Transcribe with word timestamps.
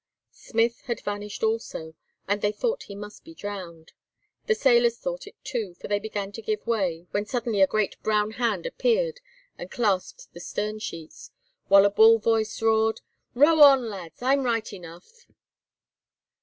Smith 0.33 0.81
had 0.87 0.99
vanished 1.01 1.43
also, 1.43 1.93
and 2.27 2.41
they 2.41 2.51
thought 2.51 2.85
he 2.89 2.95
must 2.95 3.23
be 3.23 3.35
drowned. 3.35 3.91
The 4.47 4.55
sailors 4.55 4.97
thought 4.97 5.27
it 5.27 5.35
too, 5.43 5.75
for 5.75 5.87
they 5.87 5.99
began 5.99 6.31
to 6.31 6.41
give 6.41 6.65
way, 6.65 7.05
when 7.11 7.27
suddenly 7.27 7.61
a 7.61 7.67
great 7.67 8.01
brown 8.01 8.31
hand 8.31 8.65
appeared 8.65 9.19
and 9.59 9.69
clasped 9.69 10.33
the 10.33 10.39
stern 10.39 10.79
sheets, 10.79 11.29
while 11.67 11.85
a 11.85 11.91
bull 11.91 12.17
voice 12.17 12.63
roared: 12.63 13.01
"Row 13.35 13.59
on, 13.61 13.89
lads, 13.91 14.23
I'm 14.23 14.41
right 14.43 14.73
enough." 14.73 15.27